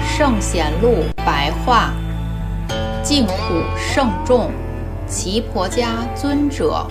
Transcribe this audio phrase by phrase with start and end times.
[0.00, 1.92] 圣贤录白话，
[3.02, 3.32] 净土
[3.76, 4.50] 圣众，
[5.06, 6.86] 奇婆家尊者。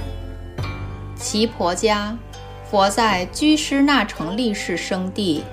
[1.16, 2.18] 奇婆家，
[2.70, 5.44] 佛在居师那城立世生地，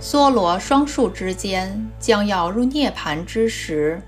[0.00, 4.02] 梭罗双树之间，将要入涅盘之时，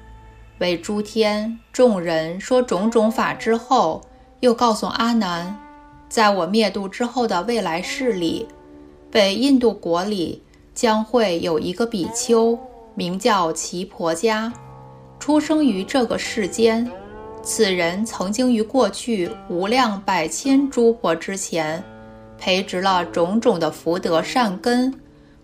[0.59, 4.03] 为诸天众人说种种法之后，
[4.41, 5.59] 又告诉阿难，
[6.09, 8.47] 在我灭度之后的未来世里，
[9.11, 10.43] 北印度国里。
[10.75, 12.59] 将会有一个比丘，
[12.95, 14.53] 名叫奇婆家，
[15.19, 16.91] 出生于这个世间。
[17.43, 21.83] 此人曾经于过去无量百千诸佛之前，
[22.39, 24.93] 培植了种种的福德善根，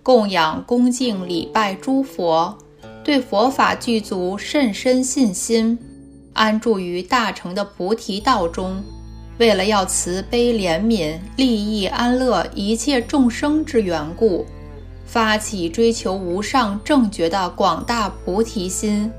[0.03, 2.57] 供养恭敬礼拜诸佛，
[3.05, 5.79] 对佛法具足甚深信心，
[6.33, 8.83] 安住于大乘的菩提道中。
[9.39, 14.45] 为了要慈悲怜悯、利益安乐一切众生之缘故。
[15.13, 19.11] 发起追求无上正觉的广大菩提心，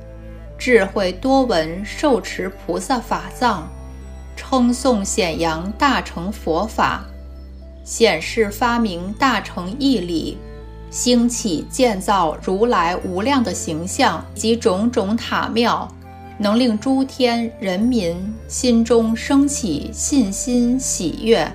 [0.57, 3.67] 智慧多闻受持菩萨法藏，
[4.37, 7.03] 称颂显扬大乘佛法，
[7.83, 10.37] 显示发明大乘义理，
[10.89, 15.85] 兴起建造如来无量的形象及种种塔庙，
[16.37, 21.51] 能令诸天人民心中升起信心喜悦。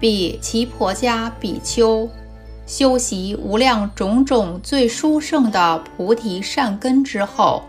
[0.00, 2.08] 比其婆家比丘。
[2.66, 7.62] 修习无量种种最殊胜的菩提善根之后，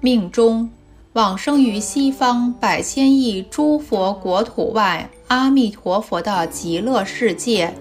[0.00, 0.68] 命中
[1.14, 7.72] 往生于西方百千亿诸佛国土外阿弥陀佛的极乐世界，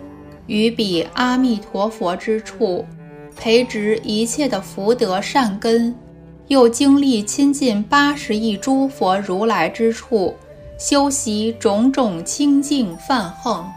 [0.48, 2.86] 于彼阿弥陀佛之处，
[3.36, 5.94] 培植一切的福德善根，
[6.48, 10.34] 又经历亲近八十亿诸佛如来之处，
[10.80, 13.70] 修习种种清净梵行。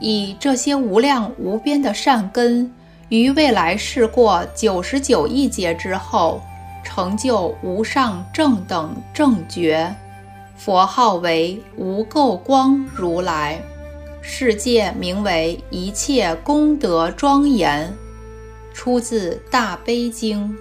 [0.00, 2.70] 以这些无量无边的善根，
[3.08, 6.40] 于未来世过九十九亿劫之后，
[6.84, 9.94] 成就无上正等正觉，
[10.56, 13.60] 佛号为无垢光如来，
[14.20, 17.92] 世界名为一切功德庄严，
[18.74, 20.56] 出自大悲经。